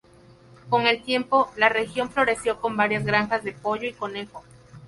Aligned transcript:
Con 0.69 0.87
el 0.87 1.03
tiempo, 1.03 1.51
la 1.57 1.69
región 1.69 2.09
floreció 2.09 2.59
con 2.59 2.75
varias 2.75 3.05
granjas 3.05 3.43
de 3.43 3.51
pollo 3.51 3.87
y 3.87 3.93
conejo. 3.93 4.43